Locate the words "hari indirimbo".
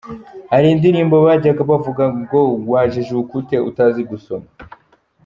0.51-1.15